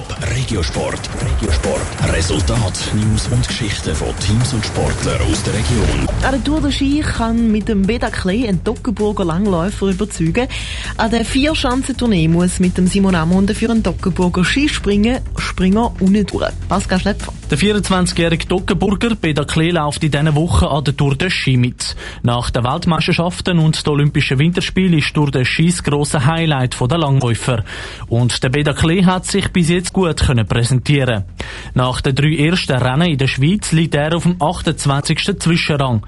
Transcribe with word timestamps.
Top 0.00 0.16
Regiosport. 0.34 1.10
Regiosport. 1.20 2.14
Resultat, 2.14 2.72
News 2.94 3.28
und 3.28 3.46
Geschichten 3.46 3.94
von 3.94 4.08
Teams 4.20 4.54
und 4.54 4.64
Sportlern 4.64 5.20
aus 5.20 5.42
der 5.42 5.52
Region. 5.52 6.08
An 6.22 6.32
der 6.32 6.42
Tour 6.42 6.62
de 6.62 6.72
Ski 6.72 7.00
kann 7.00 7.52
mit 7.52 7.68
dem 7.68 7.82
Beda 7.82 8.08
Klee 8.08 8.48
ein 8.48 8.64
Toggenburger 8.64 9.26
Langläufer 9.26 9.88
überzeugen. 9.88 10.48
An 10.96 11.10
der 11.10 11.26
Vierschanzentournee 11.26 12.28
muss 12.28 12.60
mit 12.60 12.78
dem 12.78 12.86
Simon 12.86 13.14
Amunde 13.14 13.54
für 13.54 13.70
einen 13.70 13.82
Toggenburger 13.82 14.42
Skispringen 14.42 15.20
Springer 15.36 15.92
ohne 16.00 16.24
durch. 16.24 16.50
Pascal 16.66 17.00
Schlepfer. 17.00 17.34
Der 17.50 17.58
24-jährige 17.58 18.46
Toggenburger 18.46 19.16
Beda 19.16 19.44
Klee 19.44 19.72
läuft 19.72 20.04
in 20.04 20.12
dieser 20.12 20.36
Woche 20.36 20.70
an 20.70 20.84
der 20.84 20.96
Tour 20.96 21.16
de 21.16 21.30
Ski 21.30 21.56
mit. 21.56 21.96
Nach 22.22 22.48
den 22.48 22.62
Weltmeisterschaften 22.62 23.58
und 23.58 23.84
den 23.84 23.92
Olympischen 23.92 24.38
Winterspielen 24.38 24.96
ist 24.96 25.12
Tour 25.12 25.32
de 25.32 25.44
Ski 25.44 25.66
das 25.66 25.82
grosse 25.82 26.24
Highlight 26.24 26.76
der 26.80 26.98
Langläufer. 26.98 27.64
Und 28.06 28.40
der 28.44 28.50
Beda 28.50 28.72
Klee 28.72 29.04
hat 29.04 29.26
sich 29.26 29.48
bis 29.48 29.68
jetzt 29.68 29.92
gut 29.92 30.22
präsentieren. 30.48 31.24
Nach 31.74 32.00
den 32.00 32.14
drei 32.14 32.36
ersten 32.36 32.76
Rennen 32.76 33.10
in 33.10 33.18
der 33.18 33.26
Schweiz 33.26 33.72
liegt 33.72 33.96
er 33.96 34.14
auf 34.14 34.22
dem 34.22 34.40
28. 34.40 35.40
Zwischenrang. 35.40 36.06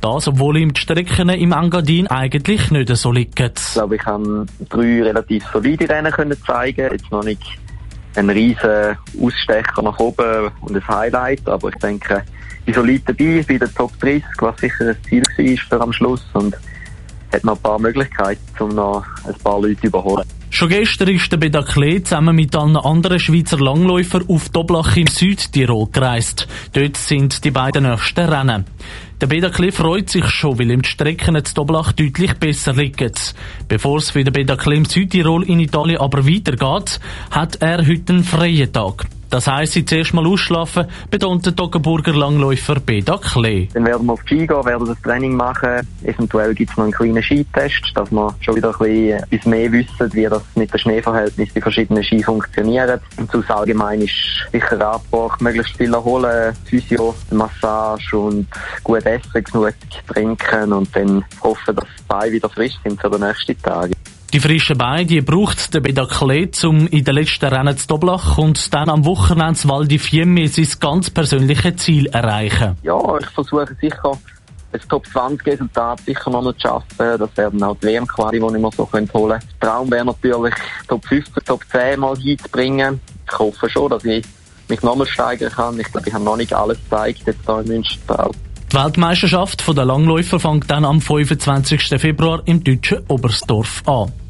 Das, 0.00 0.28
obwohl 0.28 0.58
ihm 0.58 0.74
die 0.74 0.80
Strecken 0.80 1.28
im 1.28 1.50
Engadin 1.50 2.06
eigentlich 2.06 2.70
nicht 2.70 2.96
so 2.96 3.10
liegen. 3.10 3.50
Ich 3.56 3.72
glaube, 3.72 3.96
ich 3.96 4.02
kann 4.02 4.46
drei 4.68 5.02
relativ 5.02 5.44
solide 5.52 5.88
Rennen 5.88 6.12
können 6.12 6.36
zeigen. 6.46 6.88
Jetzt 6.92 7.10
noch 7.10 7.24
nicht 7.24 7.58
ein 8.16 8.30
riesen 8.30 8.96
Ausstecher 9.20 9.82
nach 9.82 9.98
oben 9.98 10.50
und 10.60 10.76
ein 10.76 10.88
Highlight, 10.88 11.48
aber 11.48 11.68
ich 11.68 11.76
denke, 11.76 12.22
ich 12.66 12.74
solid 12.74 13.02
dabei 13.06 13.44
bei 13.46 13.58
der 13.58 13.72
Top 13.74 13.98
30, 14.00 14.24
was 14.38 14.58
sicher 14.58 14.88
ein 14.88 14.96
Ziel 15.08 15.22
war 15.22 15.56
für 15.68 15.80
am 15.80 15.92
Schluss 15.92 16.24
und 16.32 16.56
hat 17.32 17.44
noch 17.44 17.56
ein 17.56 17.62
paar 17.62 17.78
Möglichkeiten, 17.78 18.40
um 18.60 18.70
noch 18.70 19.04
ein 19.26 19.34
paar 19.42 19.60
Leute 19.60 19.80
zu 19.80 19.86
überholen. 19.88 20.24
Schon 20.54 20.68
gestern 20.68 21.08
ist 21.08 21.32
der 21.32 21.36
Bedakle 21.36 22.00
zusammen 22.04 22.36
mit 22.36 22.54
allen 22.54 22.76
anderen 22.76 23.18
Schweizer 23.18 23.58
Langläufern 23.58 24.24
auf 24.28 24.50
Doblach 24.50 24.96
im 24.96 25.08
Südtirol 25.08 25.88
gereist. 25.90 26.46
Dort 26.72 26.96
sind 26.96 27.44
die 27.44 27.50
beiden 27.50 27.90
nächsten 27.90 28.20
Rennen. 28.20 28.64
Der 29.20 29.26
Bedakle 29.26 29.72
freut 29.72 30.10
sich 30.10 30.26
schon, 30.26 30.56
weil 30.56 30.70
ihm 30.70 30.82
die 30.82 30.88
Strecken 30.88 31.44
zu 31.44 31.54
Doblach 31.54 31.90
deutlich 31.90 32.34
besser 32.34 32.72
liegen. 32.72 33.10
Bevor 33.66 33.98
es 33.98 34.10
für 34.10 34.22
den 34.22 34.32
Bedakle 34.32 34.76
im 34.76 34.84
Südtirol 34.84 35.42
in 35.42 35.58
Italien 35.58 35.98
aber 35.98 36.24
weitergeht, 36.24 37.00
hat 37.32 37.56
er 37.56 37.84
heute 37.84 38.12
einen 38.12 38.22
freien 38.22 38.72
Tag. 38.72 39.06
Das 39.34 39.48
heisst, 39.48 39.72
sie 39.72 39.84
zuerst 39.84 40.14
mal 40.14 40.24
ausschlafen, 40.28 40.86
betont 41.10 41.44
der 41.44 41.56
Toggenburger 41.56 42.14
Langläufer 42.14 42.78
Beda 42.78 43.18
Klee. 43.18 43.66
Dann 43.74 43.84
werden 43.84 44.06
wir 44.06 44.12
auf 44.12 44.22
die 44.22 44.36
Ski 44.36 44.46
gehen, 44.46 44.64
werden 44.64 44.86
das 44.86 45.02
Training 45.02 45.34
machen. 45.34 45.80
Eventuell 46.04 46.54
gibt 46.54 46.70
es 46.70 46.76
noch 46.76 46.84
einen 46.84 46.92
kleinen 46.92 47.20
Skitest, 47.20 47.82
dass 47.96 48.12
wir 48.12 48.32
schon 48.42 48.54
wieder 48.54 48.68
ein 48.68 48.78
bisschen 48.78 49.24
etwas 49.32 49.46
mehr 49.46 49.72
wissen, 49.72 50.12
wie 50.14 50.22
das 50.22 50.42
mit 50.54 50.72
den 50.72 50.78
Schneeverhältnissen 50.78 51.52
bei 51.52 51.60
verschiedenen 51.62 52.04
Ski 52.04 52.22
funktioniert. 52.22 53.02
Und 53.16 53.28
sonst 53.32 53.50
allgemein 53.50 54.02
ist 54.02 54.14
sicher 54.52 54.80
Abbruch, 54.80 55.36
möglichst 55.40 55.76
viel 55.78 55.92
erholen, 55.92 56.54
Physio, 56.66 57.12
Massage 57.32 58.16
und 58.16 58.46
gut 58.84 59.04
essen, 59.04 59.42
genug 59.42 59.74
trinken 60.06 60.72
und 60.72 60.94
dann 60.94 61.24
hoffen, 61.42 61.74
dass 61.74 61.86
die 61.98 62.04
Beine 62.06 62.30
wieder 62.30 62.48
frisch 62.48 62.74
sind 62.84 63.00
für 63.00 63.10
den 63.10 63.22
nächsten 63.22 63.60
Tag. 63.60 63.90
Die 64.34 64.40
frischen 64.40 64.76
Beine 64.76 65.06
die 65.06 65.20
braucht 65.20 65.72
der 65.72 65.78
Bedaklet, 65.78 66.64
um 66.64 66.88
in 66.88 67.04
den 67.04 67.14
letzten 67.14 67.44
Rennen 67.44 67.78
zu 67.78 67.86
Doblach 67.86 68.36
und 68.36 68.74
dann 68.74 68.88
am 68.90 69.04
Wochenende 69.04 69.60
Val 69.68 69.86
di 69.86 70.00
Fiemme 70.00 70.48
sein 70.48 70.66
ganz 70.80 71.08
persönliches 71.08 71.76
Ziel 71.76 72.06
erreichen. 72.06 72.76
Ja, 72.82 72.98
ich 73.16 73.26
versuche 73.26 73.76
sicher 73.80 74.18
ein 74.72 74.80
Top 74.88 75.06
20 75.06 75.46
Resultat 75.46 76.00
sicher 76.00 76.30
noch 76.30 76.42
nicht 76.42 76.60
zu 76.60 76.66
schaffen. 76.66 76.88
Das 76.98 77.30
wäre 77.36 77.52
dann 77.52 77.62
auch 77.62 77.76
die 77.76 77.86
WM-Quali, 77.86 78.40
die 78.40 78.44
ich 78.44 78.52
mir 78.60 78.70
so 78.76 78.88
holen 78.92 79.06
könnte. 79.06 79.28
Der 79.28 79.40
Traum 79.60 79.88
wäre 79.92 80.04
natürlich, 80.04 80.54
Top 80.88 81.06
15, 81.06 81.44
Top 81.44 81.60
10 81.70 82.00
mal 82.00 82.16
hinzubringen. 82.16 83.00
Ich 83.30 83.38
hoffe 83.38 83.70
schon, 83.70 83.88
dass 83.88 84.04
ich 84.04 84.24
mich 84.66 84.82
nochmal 84.82 85.06
steigern 85.06 85.52
kann. 85.52 85.78
Ich 85.78 85.92
glaube, 85.92 86.08
ich 86.08 86.12
habe 86.12 86.24
noch 86.24 86.36
nicht 86.36 86.52
alles 86.52 86.78
gezeigt 86.82 87.22
jetzt 87.24 87.38
hier 87.46 87.60
in 87.60 87.68
Münster. 87.68 88.30
Die 88.72 88.76
Weltmeisterschaft 88.76 89.64
der 89.64 89.84
Langläufer 89.84 90.40
fängt 90.40 90.68
dann 90.68 90.84
am 90.84 91.00
25. 91.00 92.00
Februar 92.00 92.42
im 92.46 92.64
deutschen 92.64 92.98
Oberstdorf 93.06 93.84
an. 93.86 94.10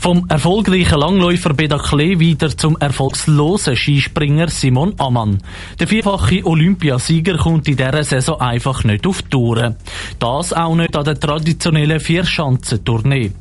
Vom 0.00 0.24
erfolgreichen 0.30 0.98
Langläufer 0.98 1.52
Beda 1.52 1.76
Klee 1.76 2.18
wieder 2.18 2.56
zum 2.56 2.74
erfolgslosen 2.78 3.76
Skispringer 3.76 4.48
Simon 4.48 4.94
Ammann. 4.96 5.42
Der 5.78 5.86
vierfache 5.86 6.42
Olympiasieger 6.46 7.36
kommt 7.36 7.68
in 7.68 7.76
dieser 7.76 8.02
Saison 8.02 8.40
einfach 8.40 8.82
nicht 8.84 9.06
auf 9.06 9.20
Touren. 9.20 9.76
Das 10.18 10.54
auch 10.54 10.74
nicht 10.74 10.96
an 10.96 11.04
der 11.04 11.20
traditionellen 11.20 12.00
Vierschanzentournee. 12.00 13.32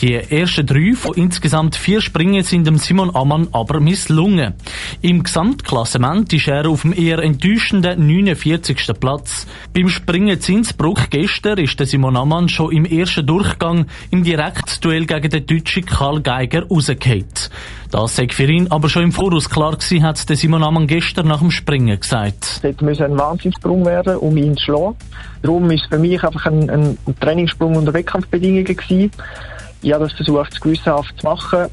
Die 0.00 0.14
ersten 0.14 0.64
drei 0.64 0.94
von 0.94 1.14
insgesamt 1.14 1.76
vier 1.76 2.00
Springen 2.00 2.44
sind 2.44 2.66
dem 2.66 2.78
Simon 2.78 3.14
Ammann 3.14 3.48
aber 3.52 3.80
misslungen. 3.80 4.54
Im 5.02 5.24
Gesamtklassement 5.24 6.32
ist 6.32 6.48
er 6.48 6.68
auf 6.68 6.82
dem 6.82 6.92
eher 6.92 7.18
enttäuschenden 7.18 8.06
49. 8.06 8.92
Platz. 8.98 9.46
Beim 9.74 9.88
Springen 9.88 10.40
Zinsbruck 10.40 11.10
gestern 11.10 11.58
ist 11.58 11.80
der 11.80 11.86
Simon 11.86 12.16
Ammann 12.16 12.48
schon 12.48 12.72
im 12.72 12.84
ersten 12.84 13.26
Durchgang 13.26 13.86
im 14.10 14.22
Direktduell 14.22 15.04
gegen 15.04 15.30
den 15.30 15.46
deutschen 15.46 15.84
Karl 15.98 16.20
Geiger 16.20 16.68
rausgeht. 16.68 17.50
Das 17.90 18.14
sei 18.14 18.28
für 18.30 18.44
ihn 18.44 18.70
aber 18.70 18.88
schon 18.88 19.02
im 19.02 19.10
Voraus 19.10 19.50
klar 19.50 19.72
gewesen, 19.72 20.04
hat 20.04 20.16
Simon 20.16 20.62
Ammann 20.62 20.86
gestern 20.86 21.26
nach 21.26 21.40
dem 21.40 21.50
Springen 21.50 21.98
gesagt. 21.98 22.60
Es 22.62 22.80
müsse 22.80 23.04
ein 23.04 23.18
Wahnsinnssprung 23.18 23.84
werden, 23.84 24.16
um 24.18 24.36
ihn 24.36 24.56
zu 24.56 24.66
schlagen. 24.66 24.94
Darum 25.42 25.68
ist 25.72 25.82
es 25.82 25.88
für 25.88 25.98
mich 25.98 26.22
einfach 26.22 26.46
ein, 26.46 26.70
ein 26.70 26.98
Trainingssprung 27.18 27.74
unter 27.74 27.92
Wettkampfbedingungen 27.92 28.64
gewesen. 28.64 29.10
Ich 29.82 29.92
habe 29.92 30.04
das 30.04 30.12
versucht, 30.12 30.60
gewissenhaft 30.60 31.18
zu 31.18 31.26
machen. 31.26 31.66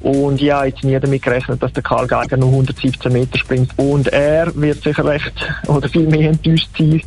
Und 0.00 0.40
habe 0.40 0.68
jetzt 0.68 0.84
nie 0.84 0.98
damit 0.98 1.22
gerechnet, 1.22 1.62
dass 1.62 1.72
der 1.72 1.82
Karl 1.82 2.06
Geiger 2.06 2.36
nur 2.36 2.50
117 2.50 3.12
Meter 3.12 3.38
springt. 3.38 3.70
Und 3.76 4.08
er 4.08 4.54
wird 4.54 4.82
sicher 4.82 5.04
recht 5.04 5.32
oder 5.66 5.88
viel 5.88 6.06
mehr 6.06 6.30
enttäuscht 6.30 6.68
sein 6.76 7.02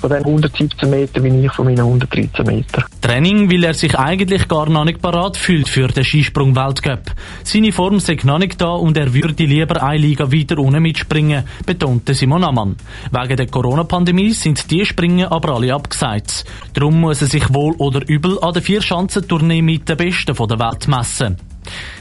von 0.00 0.10
den 0.10 0.24
117 0.24 0.88
Metern, 0.88 1.24
wie 1.24 1.46
ich 1.46 1.52
von 1.52 1.66
meinen 1.66 1.80
113 1.80 2.46
Metern. 2.46 2.84
Training, 3.00 3.50
weil 3.50 3.64
er 3.64 3.74
sich 3.74 3.96
eigentlich 3.98 4.48
gar 4.48 4.68
noch 4.68 4.84
nicht 4.84 5.00
parat 5.00 5.36
fühlt 5.36 5.68
für 5.68 5.88
den 5.88 6.04
Skisprung-Weltcup. 6.04 7.12
Seine 7.44 7.72
Form 7.72 8.00
sei 8.00 8.16
noch 8.24 8.38
nicht 8.38 8.60
da 8.60 8.70
und 8.70 8.96
er 8.96 9.12
würde 9.14 9.44
lieber 9.44 9.82
eine 9.82 9.98
Liga 9.98 10.32
weiter 10.32 10.58
unten 10.58 10.82
mitspringen, 10.82 11.44
betonte 11.64 12.14
Simon 12.14 12.44
Ammann. 12.44 12.76
Wegen 13.12 13.36
der 13.36 13.46
Corona-Pandemie 13.46 14.32
sind 14.32 14.70
die 14.70 14.84
Springen 14.84 15.26
aber 15.26 15.54
alle 15.54 15.74
abgesagt. 15.74 16.44
Darum 16.74 17.00
muss 17.00 17.22
er 17.22 17.28
sich 17.28 17.52
wohl 17.52 17.74
oder 17.78 18.00
übel 18.08 18.38
an 18.40 18.54
der 18.54 18.62
Vierschanzentournee 18.62 19.62
mit 19.62 19.88
den 19.88 19.96
Besten 19.96 20.34
der 20.34 20.58
Welt 20.58 20.88
messen. 20.88 21.36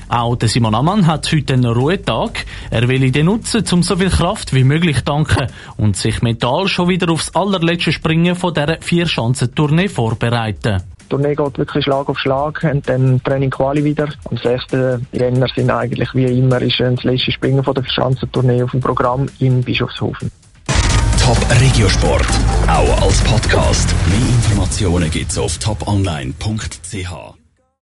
Auch 0.10 0.36
der 0.36 0.50
Simon 0.50 0.76
Ammann 0.76 1.08
hat 1.08 1.32
heute 1.32 1.54
einen 1.54 1.66
Ruhetag. 1.66 2.46
Er 2.70 2.88
will 2.88 3.04
ihn 3.04 3.26
nutzen, 3.26 3.64
um 3.72 3.84
so 3.84 3.96
viel 3.96 4.10
Kraft 4.10 4.54
wie 4.54 4.64
möglich 4.64 5.04
tanken 5.04 5.48
und 5.78 5.98
sich 5.98 6.22
mental 6.22 6.68
schon 6.68 6.90
wieder 6.90 7.12
aufs 7.12 7.34
allerletzte 7.36 7.92
Springen 7.92 8.36
von 8.36 8.54
dieser 8.54 8.78
Vierschanzentournee 8.82 9.90
vorbereiten. 9.90 10.84
Die 11.06 11.10
Tournee 11.10 11.36
geht 11.36 11.58
wirklich 11.58 11.84
Schlag 11.84 12.10
auf 12.10 12.18
Schlag 12.18 12.64
und 12.64 12.90
dann 12.90 13.22
Training 13.24 13.52
Quali 13.52 13.84
wieder. 13.84 14.10
Am 14.30 14.38
6. 14.38 14.66
Jänner 15.12 15.48
sind 15.56 15.70
eigentlich 15.70 16.10
wie 16.14 16.26
immer 16.26 16.62
ist 16.62 16.80
das 16.80 17.04
letzte 17.04 17.32
Springen 17.32 17.64
von 17.64 17.76
der 17.76 17.84
Schanzentournee 17.86 18.64
auf 18.64 18.72
dem 18.72 18.82
Programm 18.82 19.28
in 19.40 19.64
Bischofshofen. 19.64 20.32
Top 21.24 21.38
Regiosport, 21.60 22.28
auch 22.68 23.02
als 23.02 23.22
Podcast. 23.24 23.96
Mehr 24.08 24.30
Informationen 24.30 25.10
gibt's 25.10 25.38
auf 25.38 25.58
toponline.ch. 25.58 27.45